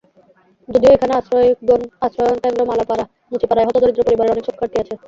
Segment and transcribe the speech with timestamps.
[0.69, 1.13] যদিও এখানে
[2.01, 4.93] আশ্রয়ণ কেন্দ্র, মালোপাড়া, মুচিপাড়ায় হতদরিদ্র পরিবারের অনেক শিক্ষার্থী আছে।